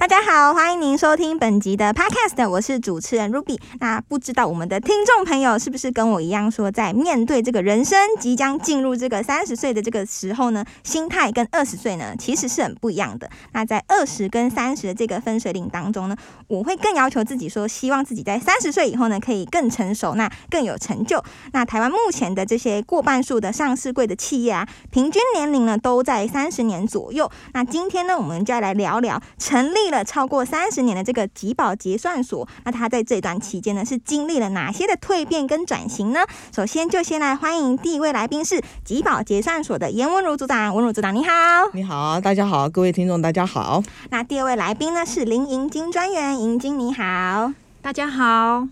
[0.00, 3.60] 大家好，欢迎您收听本集的 Podcast，我是主持人 Ruby。
[3.80, 13.28] 那不知道我们的听众朋友是不是跟我一样，说在面对这个人生即将进入这个三十岁的这个时候呢，心态跟二十岁呢其实是很不一样的。
[13.52, 16.16] 那在二十跟三十的这个分水岭当中呢，
[16.48, 21.22] 我会更要求自己说，希望自己在三十岁以后呢可以更成熟，那更有成就。
[21.52, 27.30] 那台湾目前的这些过半数的上市柜的企业啊，平均年龄呢都在三十年左右。
[27.52, 29.89] 那今天呢，我们就要来聊聊成立。
[29.90, 36.20] 了超过三十年的这个吉宝结算所，那他在这段期间呢，是经历了哪些的蜕变跟转型呢？
[36.54, 41.32] 首先就先来欢迎第一位来宾是吉宝结算所的严文如组长，文如组长你好，
[41.74, 43.82] 你好，大家好，各位听众大家好。
[44.10, 47.52] 那第二位来宾呢是林银金专员，银金你好，
[47.82, 48.68] 大家好。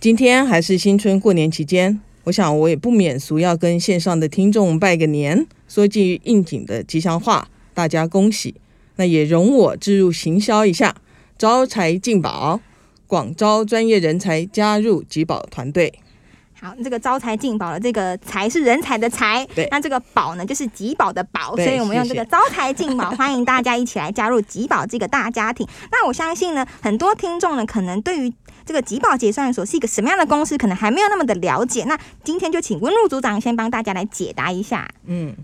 [0.00, 8.54] 今天还是新春过年期间，我想我也不免俗，要跟线上的听众拜个年，说句应景的吉祥话，大家恭喜。
[8.98, 10.94] 那也容我置入行销一下，
[11.38, 12.60] 招财进宝，
[13.06, 16.00] 广招专业人才加入吉宝团队。
[16.60, 25.64] 好，这个招财进宝的这个财是人才的财，那这个宝呢就是吉宝的宝，所以我们用这个招财进宝， 欢迎大家一起来加入吉宝这个大家庭。
[25.92, 28.34] 那我相信呢，很多听众呢可能对于
[28.66, 31.84] 这个吉宝结算所是一个什么样的公司，可能还没有那么的了解。
[31.84, 34.88] 那今天就请温路组长先帮大家来解答一下。
[35.06, 35.36] 嗯。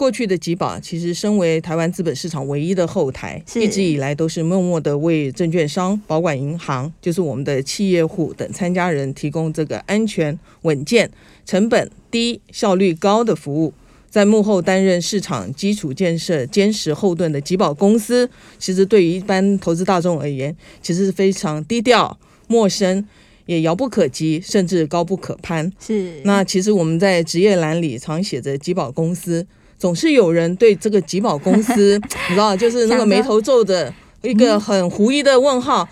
[0.00, 11.10] 过去的吉宝其实身为台湾资本市场唯一的后台，一直以来都是默默的为证券商、保管银行，就是我们的企业户等参加人提供这个安全、稳健、
[11.44, 13.74] 成本低、效率高的服务。
[14.08, 18.26] 在幕后担任市场基础建设坚实后盾的吉宝公司，
[18.58, 23.06] 其实对于一般投资大众而言，其实是非常低调、陌生，
[23.44, 25.70] 也遥不可及，甚至高不可攀。
[25.78, 26.22] 是。
[26.24, 29.46] 那其实我们在职业栏里常写着吉宝公司。
[29.80, 35.88] 总是有人对这个集宝公司， 你知道，就是那个眉头皱着一个很狐疑的问号。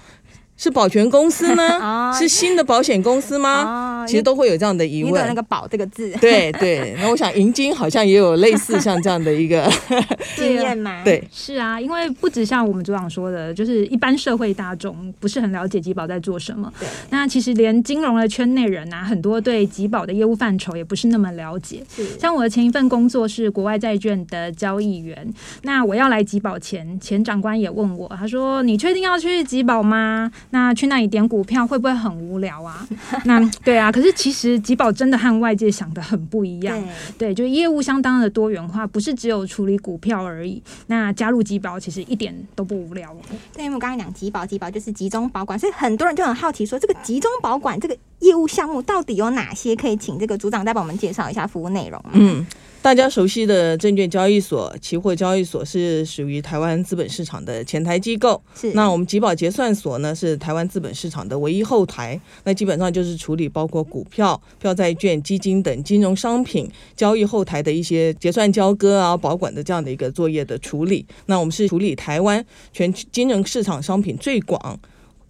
[0.58, 2.12] 是保全公司呢？
[2.18, 4.04] 是新的保险公司吗？
[4.06, 5.26] 其实都会有这样的疑问。
[5.26, 6.96] 那个“保”这个字，对对。
[7.00, 9.70] 那我想银金好像也有类似像这样的一个
[10.34, 11.02] 经验嘛。
[11.04, 16.72] 对，是啊，因为不止像我们组长说的，就是一般社会大众不是很了解吉保在做什么。
[16.80, 16.88] 对。
[17.10, 21.84] 那其实连金融的圈内人啊，很多对吉保的业务范畴也不是那么了解。
[21.94, 22.04] 是。
[22.18, 32.86] 像我的前一份工作是国外债券的交易员，那我要来吉保前，前长官也问我，他说：“你确定要去吉保吗？”那去那里点股票会不会很无聊啊？
[33.24, 36.82] 那对啊，可是其实吉宝真的和外界想的很不一样。
[37.18, 40.62] 对，就业务相当的多元化，不是只有处理股票而已。
[40.86, 43.14] 那加入吉宝其实一点都不无聊。
[43.54, 49.76] 对，因为我刚刚讲吉宝，吉宝就是集中保管，所以很多人就很好奇说，这个集中保管这个业务项目到底有哪些？
[49.76, 52.02] 可以请这个组长再帮我们介绍一下服务内容。
[52.12, 52.46] 嗯。
[52.88, 58.42] 大家熟悉的证券交易所、期货交易所是属于台湾资本市场的前台机构。
[58.54, 58.72] 是。
[58.72, 62.18] 那我们集宝结算所呢，是台湾资本市场的唯一后台。
[62.44, 66.66] 那基本上就是处理包括股票、票债券、基金等金融商品
[66.96, 71.04] 交易后台的一些结算交割啊、保管的这样的一个作业的处理。
[71.26, 74.80] 那我们是处理台湾全金融市场商品最广、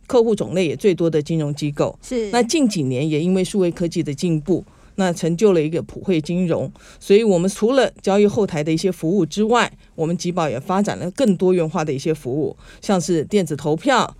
[0.06, 1.98] 客户种类也最多的金融机构。
[2.00, 2.30] 是。
[2.30, 4.64] 那近几年也因为数位科技的进步。
[4.98, 14.16] 那成就了一个普惠金融，所以我们除了交易后台的一些服务之外，我们集宝也发展了更多元化的一些服务，像是电子投票，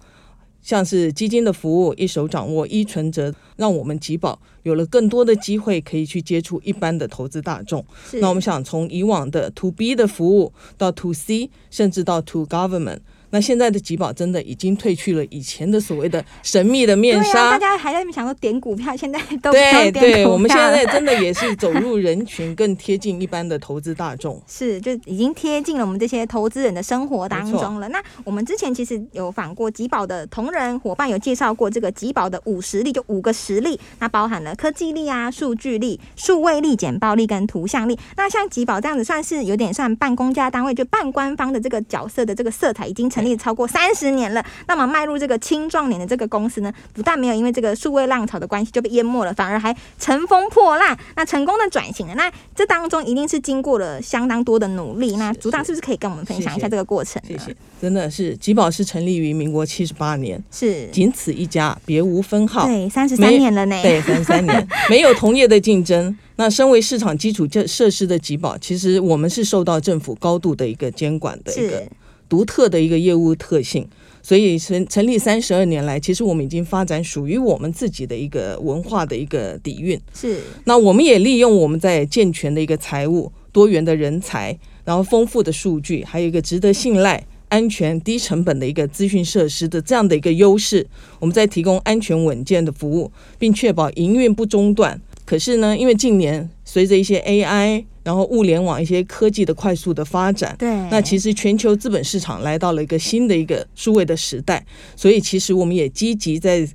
[0.62, 7.84] 像是基金的服务，一手掌握一存折，让我们集宝有了更多的机会可以去接触一般的投资大众。
[8.12, 13.00] 那我们想从以往的 To B 的服务到 To C，甚至到 To Government。
[13.30, 27.88] 那现在的吉宝真的已经褪去了以前的所谓的神秘的面纱，大家还在想说点股票，现在都对对，我们现在真的也是走入人群，更贴近一般的投资大众， 是就已经贴近了我们这些投资人的生活当中了。
[27.88, 37.98] 那我们之前其实有访过吉宝的同仁伙伴，有介绍过这个吉宝的五实力，就五个实力，那包含了科技力啊、数据力、数位力、简报力跟图像力。
[38.16, 43.08] 那像吉宝这样子，算是有点算半公家单位，就半官方的这个角色的这个色彩已经。
[43.18, 52.14] 成立超过三十年了，那么迈入这个青壮年的这个公司呢，不但没有因为这个数位浪潮的关系就被淹没了，反而还乘风破浪，那成功的转型了。
[52.14, 55.16] 那这当中一定是经过了相当多的努力。
[55.16, 57.20] 那组长是不是可以跟我们分享一下这个过程？
[57.26, 57.56] 谢谢。
[57.82, 62.66] 真的是吉宝是成立于民国七十八年，是仅此一家，别无分号。
[62.66, 63.82] 对，三十三年了 呢。
[63.82, 66.16] 对，三十三年没有同业的竞争。
[66.36, 71.82] 那身为市场基础设设施的吉宝，其实我们是受到政府高度的一个监管的一个。
[72.28, 73.86] 独特的一个业务特性，
[74.22, 79.98] 所以成成立三十二年来，其实我们已经发展属于我们自己的一个文化的一个底蕴。
[80.12, 90.86] 是，那我们也利用我们在健全的一个财务、多元的人才，然后丰富的数据，还有一个值得信赖、安全、低成本的一个资讯设施的这样的一个优势，
[91.18, 95.00] 我们在提供安全稳健的服务，并确保营运不中断。
[95.24, 104.62] 可是呢，因为近年随着一些 AI，然后物联网一些科技的快速的发展，对，那其实全球资本市场来到了一个新的一个数位的时代，
[104.94, 106.68] 所以其实我们也积极在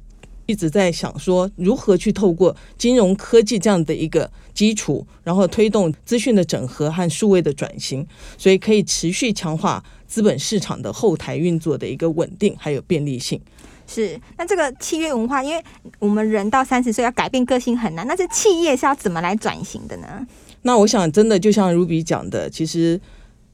[0.48, 8.04] 一直在想说，如何去透过金融科技这样的一个基础，然后推动资讯的整合和数位的转型，
[8.36, 13.40] 所以可以持续强化资本市场的后台运作的一个稳定还有便利性。
[13.88, 15.64] 是，那这个契约文化，因为
[16.00, 20.26] 我们人到三十岁要改变个性很难，那这企业是要怎么来转型的呢？
[20.64, 23.00] 那我想，真的就像 Ruby 讲的，其实。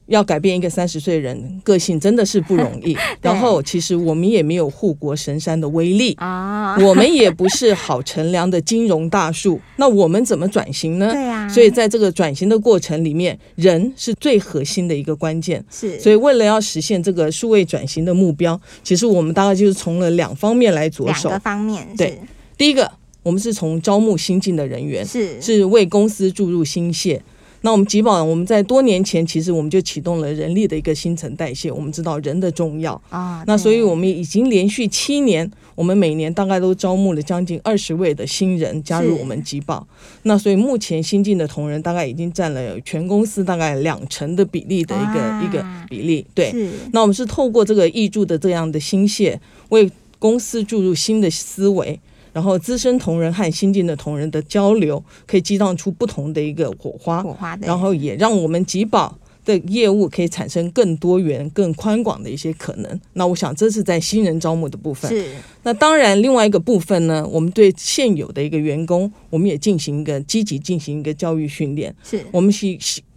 [0.09, 2.97] 要改变一个三十岁人个性真的是不容 易。
[3.21, 9.59] 然后，其实我们也没有护国神山的威力啊， 我们也不是好乘凉的金融大树。
[9.77, 11.11] 那我们怎么转型呢？
[11.13, 11.47] 对呀。
[11.47, 15.63] 所以在这个转型的过程里面，人是最核心的一个关键。
[15.71, 15.99] 是。
[15.99, 21.29] 所以为了要实现这个数位转型的目标，其实我们大概就是从了两方面来着手。
[21.29, 21.87] 两个方面。
[21.95, 22.19] 对。
[22.57, 22.91] 第一个，
[23.23, 27.21] 我们是从招募新进的人员，是是为公司注入新血。
[27.61, 31.71] 那我们吉宝，我们在多年前其实我们就启动了人力的一个新陈代谢。
[31.71, 39.85] 我们知道人的重要啊，那所以我们已经连续七年，我们每年大概都招募了将近二十位的新人加入我们吉宝。
[40.23, 46.25] 那所以目前新进的同仁大概已经占了全公司大概两成的比例的一个一个比例。
[46.33, 46.53] 对，
[46.93, 49.39] 那我们是透过这个挹注的这样的心血，
[49.69, 51.99] 为公司注入新的思维。
[52.39, 59.13] 然后资深同仁和新进的同仁的交流，可以激荡出不同的一个火花，火花然后也让我们集宝
[59.43, 63.01] 的业务可以产生更多元、更宽广的一些可能。
[63.11, 65.11] 那我想这是在新人招募的部分。
[65.11, 65.29] 是。
[65.63, 71.93] 那当然，另外一个部分呢，我们对现有的一个员工，我们也进行一个积极进行一个教育训练。
[72.05, 72.25] 是。
[72.31, 72.65] 我们是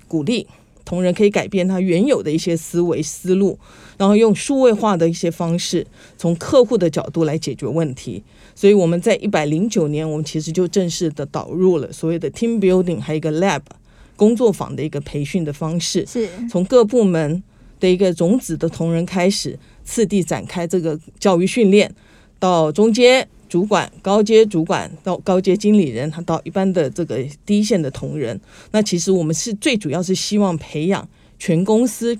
[0.09, 0.45] 鼓励
[0.85, 3.57] 同仁可以改变他原有的一些思维思路，
[3.97, 5.87] 然后用数位化的一些方式，
[6.19, 8.25] 从客户的角度来解决问题。
[8.55, 13.63] 所以我们在一百零九年，我们其实就正式的导入了所谓的 team building，还有一个 lab
[14.17, 17.43] 工作坊的一个培训的方式，是从各部门
[17.81, 21.93] 的一个种子的同仁开始，次第展开这个教育训练，
[22.39, 28.39] 到中阶主管、高阶主管，到高阶经理人，他到一般的这个第一线的同仁。
[28.71, 31.09] 那其实我们是最主要是希望培养
[31.39, 32.17] 全公司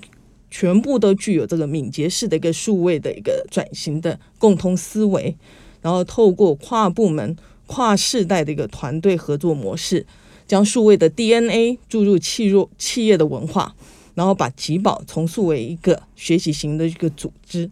[0.51, 5.35] 全部都具有这个敏捷式的一个数位的一个转型的共通思维。
[5.83, 7.37] 然后透过跨部门、
[7.67, 10.03] 跨世代的一个团队合作模式，
[10.47, 13.75] 将数位的 DNA 注入企入企业的文化，
[14.15, 17.69] 然后把集宝重塑为一个学习型的一个组织，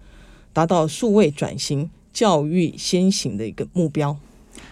[0.54, 4.16] 达到数位转型、教育先行的一个目标。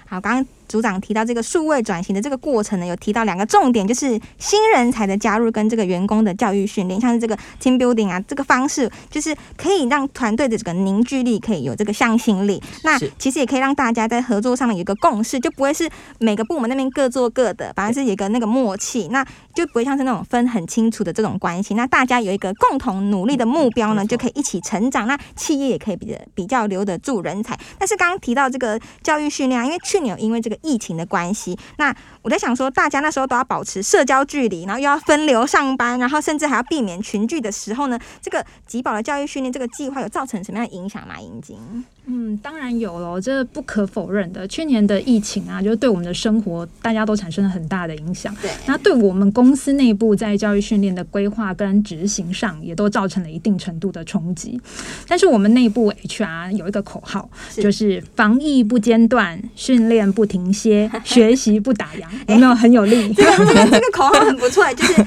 [0.06, 0.58] 好，刚刚。
[0.69, 12.62] 组长提到这个数位转型的这个过程呢，有提到两个重点，就是新人才的加入跟这个员工的教育训练，像是这个 team building 啊，这个方式就是可以让团队的这个凝聚力可以有这个向心力。
[12.83, 15.89] 那其实也可以让大家在合作上面有一个共识，就不会是
[16.19, 19.25] 每个部门那边各做各的，反而是有一个那个默契，那
[19.56, 21.74] 就不会像是那种分很清楚的这种关系。
[21.74, 25.07] 那大家有一个共同努力的目标呢，就可以一起成长。
[25.07, 27.57] 那企业也可以比比较留得住人才。
[27.80, 30.58] 但是刚刚提到这个教育训练啊，因为去年有因为这个。
[30.61, 41.19] 疫情的关系，那我在想说，大家那时候都要保持社交距离，然后又要分流上班，然后甚至还要避免群聚的时候呢，这个吉宝的教育训练这个计划有造成什么样的影响吗？
[41.19, 41.57] 银晶？
[42.11, 44.47] 嗯，当然有了，这不可否认的。
[44.47, 48.35] 去年的疫情啊，就是对我们的生活大家都产生了很大的影响。
[48.42, 54.59] 对，那对我们公司内部在教育训练的规划跟执行上，也都造成了一定程度的冲击。
[55.07, 62.03] 但是我们内部 HR 有一个口号，就是防疫不间断，训练不停歇，学习不打烊。
[62.33, 63.13] 有没有很有力？
[63.13, 65.06] 这个这个这个口号很不错，就是。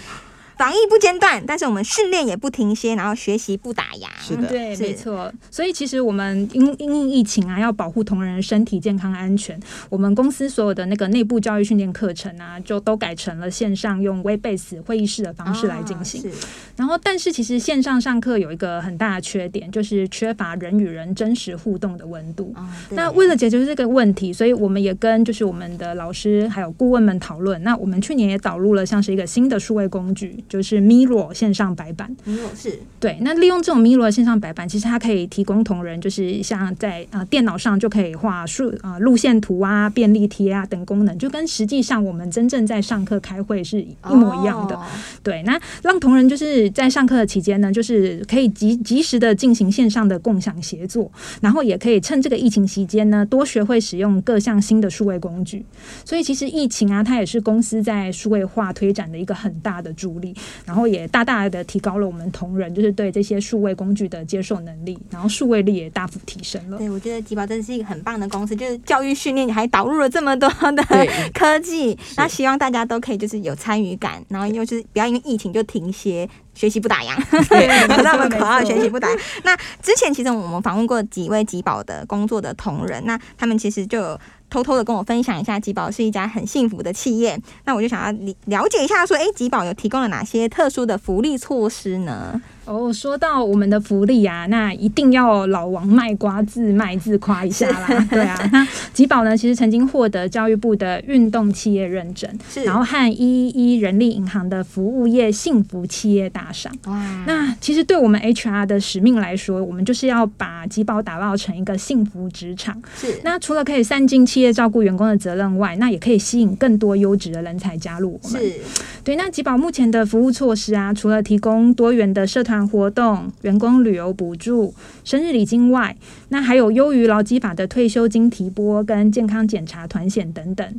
[0.56, 4.06] 防疫不间断，但是我们训练也不停歇，然后学习不打烊。
[4.21, 5.32] 是的，对，没错。
[5.50, 16.30] 所以其实我们因因疫情啊，要保护同仁身体健康安全，我们公司所有的那个内部教育训练课程啊，就都改成了线上用 Webex 会议室的方式来进行。
[16.76, 22.54] 然后，但是其实线上上课有一个很大的缺点，就是缺乏人与人真实互动的温度。
[22.90, 27.62] 那为了解决这个问题，所以我们也跟就是我们的老师还有顾问们讨论。
[27.62, 30.41] 那我们去年也导入了像是一个新的数位工具。
[30.49, 33.18] 就是 Miro 线上白板，Miro 是对。
[33.20, 44.78] 那利用这种 Miro 线上白板，其实它可以提供同仁，就是像在啊电脑上就可以画数啊路线图啊、便利贴啊等功能，就跟实际上我们真正在上课开会是一模一样的。
[45.22, 55.64] 对，那让同仁就是在上课的期间呢，就是可以及及时的进行线上的共享协作，然后也可以趁这个疫情期间呢，多学会使用各项新的数位工具。
[56.04, 60.32] 所以其实疫情啊，它也是公司在数位化推展的一个很大的助力。
[60.33, 66.79] 力，然后也大大的提高了我们同仁就是对这些数位工具的接受能力，然后数位力也大幅提升了。
[66.79, 70.83] 对，我觉得吉宝真的是一个很棒的公司，就是教育训练还导入了这么多的
[71.35, 76.29] 科技，那希望大家都可以就是有参与感，然后又是不要因为疫情就停歇。
[76.55, 77.17] 学习不打烊，
[77.49, 77.67] 对
[78.05, 79.19] 那我们口号学习不打烊。
[79.43, 84.21] 那之前其实我们访问过几位吉宝的工作的同仁，那他们其实就有
[84.52, 87.40] 偷偷的跟我分享一下，吉宝是一家很幸福的企业。
[87.64, 92.42] 那我就想要了了解一下，说，哎，吉宝有提供了哪些特殊的福利措施呢？
[92.64, 98.07] 哦，说到我们的福利啊，那一定要老王卖瓜自卖自夸一下啦。
[98.11, 106.73] 对啊，那吉宝呢，其实曾经获得教育部的运动企业认证，是然后和一一人力银行的服务业幸福企业大赏。
[106.87, 112.81] 哇，那其实对我们 HR 的使命来说，我们就是要把吉宝打造成一个幸福职场。
[112.97, 118.40] 是那除了可以善尽企业照顾员工的责任外，那也可以吸引更多优质的人才加入我们。
[118.40, 118.61] 是
[119.04, 125.97] 对，那吉宝目前的服务措施啊，除了提供多元的社团活动、员工旅游补助、生日礼金外，
[126.28, 130.75] 那还有优于劳基法的退休金提拨跟健康检查团险等等。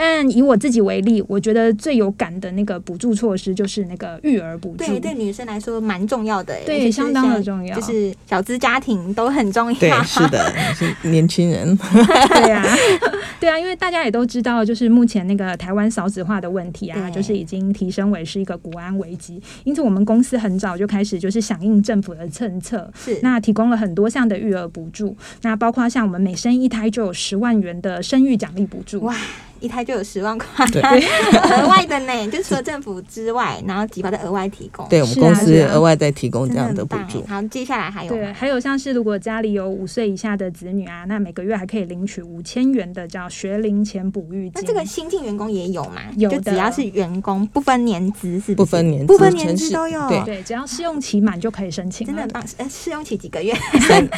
[0.00, 4.76] 但以我自己为例，我觉得最有感的那个补助措施就是那个育儿补助。
[4.76, 9.80] 对对女生来说蛮重要的，对相当的重要就是小资家庭都很重要。
[9.80, 11.76] 对，是的，是年轻人。
[11.82, 12.64] 对啊，
[13.40, 19.42] 对啊，因为大家也都知道，就是目前那个台湾少子化的问题啊，就是已经提升为是一个国安危机。
[19.64, 29.00] 因此，我们公司很早就开始就是响应政府的政策，是那提供了很多项的育儿补助，那包括像我们每生一胎就有十万元的生育奖励补助。
[29.00, 29.16] 哇，
[29.60, 37.24] 一胎就有十万块，对 额外的呢，就除了政府之外，然后吉宝再额外提供，对我们公司额外再提供这样的补助。
[37.26, 44.52] 好，接下来还有对，还有像是如果家里有五岁以下的子女啊，那每个月还可以领取五千元的叫学龄前哺育金。
[44.54, 46.02] 那这个新进员工也有吗？
[46.16, 52.06] 有的就只要是员工，不分年资，是不分年资不分年资都有，对对，只要试用期满就可以申请。
[52.06, 52.44] 真的很棒。
[52.58, 53.54] 呃，试用期几个月？
[53.88, 54.08] 三，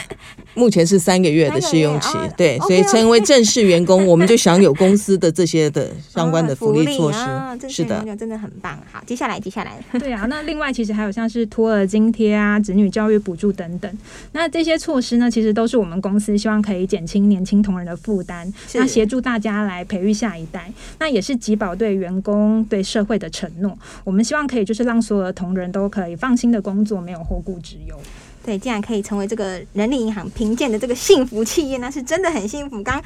[0.55, 8.79] 目前是三个月的试用期对，所以成为正式员工，我们就享有公司的这些的相关的哦福利措施啊，这是的，真的很棒。
[8.91, 13.99] 好，接下来接下来， 对啊，那另外其实还有像是托儿津贴啊、子女教育补助等等，
[14.33, 23.79] 那这些措施呢，其实都是我们公司希望可以减轻年轻同仁的负担，那协助大家来培育下一代，那也是吉宝对员工、对社会的承诺。
[24.05, 27.95] 我们希望可以就是让所有的同仁都可以放心的工作，没有后顾之忧。
[28.43, 32.83] 对，竟然可以成为这个人力银行评鉴的这个幸福企业，那是真的很幸福。
[32.83, 33.01] 刚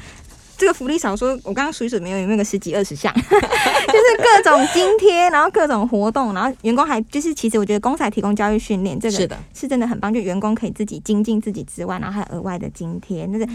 [0.57, 13.47] 这个福利少说，我刚刚数一数，没有有没有个十几二十项， 就是各种津贴，然后各种活动，然后员工还就是其实我觉得公司还提供教育训练，这个是的，是真的很棒，就员工可以自己精进自己之外，然后还有额外的津贴，那是。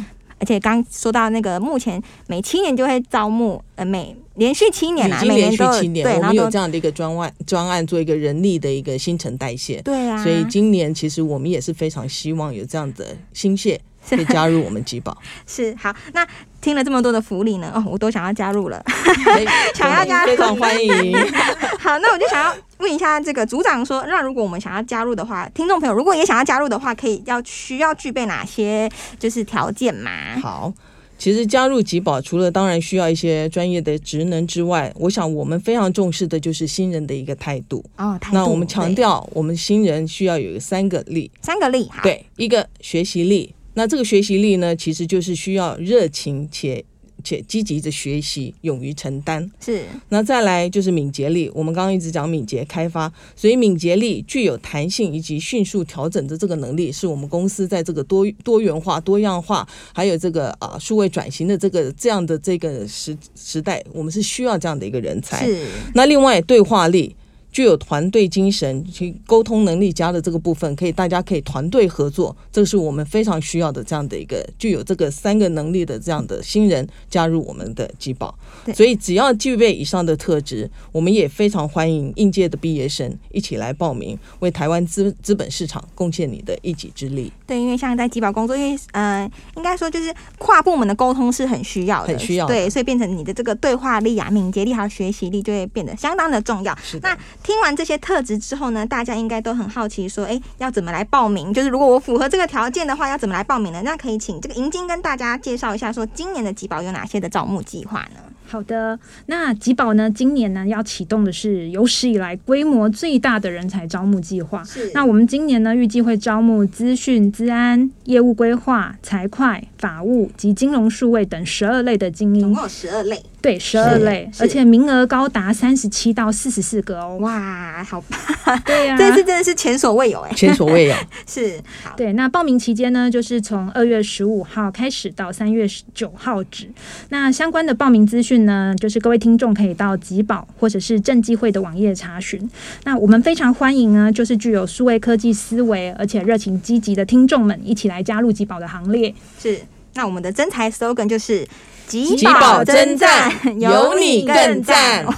[0.42, 9.82] 而且刚说到那个，目前每七年就会招募，呃，每连续七年啊，每年都七年，对，我们有然后都这样的一个专案专案做一个人力的一个新陈代谢。
[9.82, 13.78] 对啊，所以今年其实我们也是非常希望有这样的新血
[14.08, 15.16] 可以加入我们集宝，
[15.46, 15.94] 是好。
[16.12, 16.26] 那
[16.60, 18.82] 听了这么多的福利呢，哦，我都想要加入了。
[19.74, 21.16] 想要加入非常欢迎。
[21.78, 30.10] 好，那我就想要问一下这个组长说，那如果我们想要加入的话，听众朋友如果也想要加入的话，可以要需要具备哪些就是条件吗？
[30.42, 30.72] 好。
[31.16, 37.84] 其实加入吉宝，除了当然需要一些专业的职能之外，我想我们非常重视的就是新人的一个态度。
[37.98, 43.54] 哦，那我们强调，我们新人需要有三个力，三个力，哈，对，一个学习力。
[43.74, 46.84] 那这个学习力呢，其实就是需要热情且
[47.22, 49.50] 且积极的学习，勇于承担。
[49.60, 65.46] 是那再来就是敏捷力，我们刚刚一直讲敏捷开发，所以敏捷力具有弹性以及迅速调整的这个能力，是我们公司在这个多多元化、多样化，还有这个啊数位转型的这个这样的这个时时代，我们是需要这样的一个人才。
[65.46, 67.14] 是那另外对话力。
[67.52, 78.74] 具有团队精神，去沟通能力加的这个部分，可以大家可以团队合作，这是我们非常需要的这样的一个具有这个三个能力的这样的新人加入我们的机保对。
[78.74, 87.32] 所以只要具备以上的特质，我们也非常欢迎应届的毕业生一起来报名，为台湾资资本市场贡献你的一己之力。
[87.46, 96.76] 对，因为像在集保工作，因为呃，应该说就是跨部门的沟通是很需要的，很需要对，所以变成你的这个对话力啊、敏捷力还有学习力就会变得相当的重要。
[96.82, 101.52] 是的那听完这些特质之后呢，大家应该都很好奇，说，哎，要怎么来报名？
[101.52, 103.80] 就是如果我符合这个条件的话，要怎么来报名呢？
[103.84, 108.20] 那可以请这个银金跟大家介绍一下，说今年的集宝有哪些的招募计划呢？
[108.46, 114.64] 好的，那吉宝呢，今年呢要启动的是有史以来规模最大的人才招募计划。
[114.64, 122.62] 是那我们今年呢，预计会招募资讯、资安、业务规划、财会、法务及金融数位等十二类的精英总共。
[122.62, 127.16] 有十二类，对，十二类，而且名额高达三十七到四十四个哦。
[127.20, 128.62] 哇，好棒！
[128.66, 130.94] 对呀、这次真的是前所未有哎，前所未有。
[131.26, 136.70] 是好对，那报名期间呢，就是从二月十五号开始到三月九号止。
[137.08, 142.48] 那相关的报名资讯呢，就是各位听众可以到集宝或者是政计会的网页查询。
[142.84, 149.14] 那我们非常欢迎呢，就是具有数位科技思维而且热情积极的听众们一起来加入集宝的行列。
[149.38, 149.58] 是。
[150.00, 151.46] 那我们的真才 slogan 就是。
[151.90, 153.28] 吉宝真赞
[153.58, 155.12] 有你更赞哇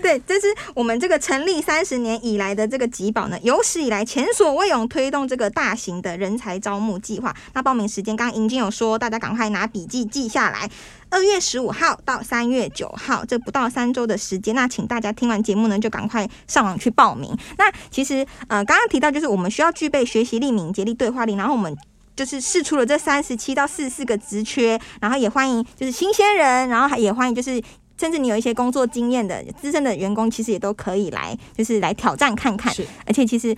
[0.00, 7.34] 对，这是我们这个成立三十年以来的这个吉宝呢，有史以来前所未有推动这个大型的人才招募计划。
[7.52, 10.70] 那报名时间刚刚银经有说，大家赶快拿笔记记下来。
[11.10, 17.36] 二月十五号到三月九号，这不到三周的时间，那请大家听完节目呢，就赶快上网去报名。
[17.56, 21.76] 那其实呃，刚刚提到就是我们需要具备学习力、敏捷力、对话力，然后我们
[22.18, 27.62] 就是试出了这三十七到四十四个职缺，然后也欢迎就是新鲜人，然后还也欢迎就是。
[28.00, 32.72] 甚至你有一些工作经验的资深的员工，其实也都可以来，就是来挑战看看。
[32.72, 33.52] 是而且其实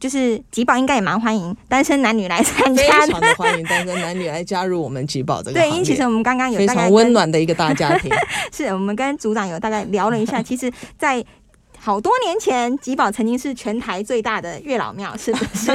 [0.00, 3.12] 就是吉宝应该也蛮欢迎单身男女来参加的。
[3.12, 8.10] 常的欢迎单身男女来加入我们吉宝这个对，因为其实我们刚刚有非常温暖的一个大家庭。
[8.54, 11.22] 是我们跟组长有大概聊了一下， 其实，在
[11.84, 15.70] 好多年前，吉宝曾经是全台最大的月老庙，是不是？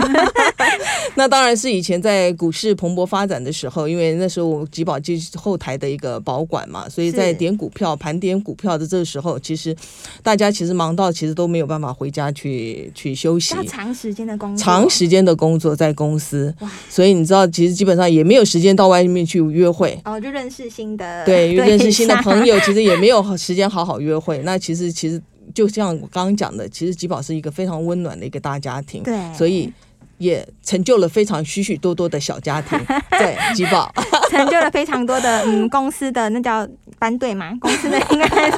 [1.13, 9.75] 那当然是以前在股市蓬勃发展的时候，因为那时候吉宝就是后台的一个保管嘛，所以在点股票、盘点股票的这个时候，其实
[10.23, 13.63] 大家其实忙到其实都没有办法回家去去休息要。
[13.65, 16.51] 长时间的工作，长时间的工作在公司，
[16.89, 24.39] 所以你知道，其实基本上也没有时间到外面去约会，哦，就认识新的对，认识新的朋友，其实也没有时间好好约会。
[24.39, 25.21] 那其实其实
[25.53, 29.71] 就像我刚刚讲的，其实吉宝是一个非常温暖的一个大家庭，对，所以
[30.17, 32.77] 也成就了非常许许多多的小家庭。
[33.11, 33.91] 对，吉宝，
[34.29, 36.67] 成就了非常多的嗯公司的那叫
[36.99, 38.57] 班队嘛， 公司的应该是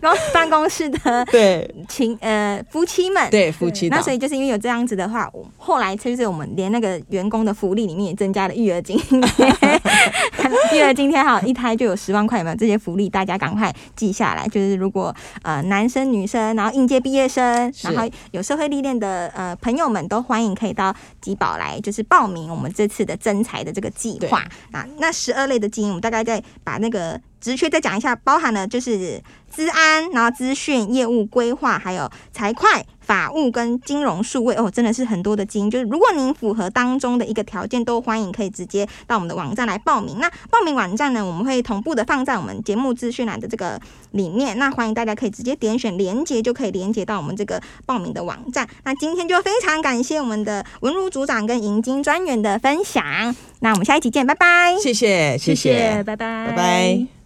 [0.00, 3.28] 公办公室的对情呃夫妻们。
[3.30, 9.20] 对，夫妻档那所以就是因为有这样子的话，我后来就是我们连那个员工的福利里面也增加了育儿津贴，
[10.72, 12.56] 育儿津贴哈一胎就有十万块，有没有？
[12.56, 14.46] 这些福利大家赶快记下来。
[14.46, 24.86] 就是如果呃男生女生，然后应届毕业生，然后有社会历练的呃朋友们，都欢迎可以到吉宝来，就是报名我们这次的征才的这个计划啊。
[24.98, 32.68] 那十二类的经营，我们大概再把那个职缺再讲一下，包含了就是资安，然后资讯、业务规划，还有财会、
[33.00, 35.70] 法务跟金融数位哦，真的是很多的经营。
[35.70, 40.18] 就是如果您符合当中的一个条件，都欢迎可以直接到我们的网站来报名。
[40.20, 43.78] 那报名网站呢，我们会同步的放在我们节目资讯栏的这个
[44.12, 44.56] 里面。
[44.56, 48.66] 那欢迎大家可以直接点选连接，就可以连接到我们这个报名的网站。
[48.84, 53.04] 那今天就非常感谢我们的文如组长跟银金专员的分享。
[53.58, 54.76] 那我们下一期见，拜拜。
[54.80, 57.21] 谢谢，谢谢拜拜，拜拜。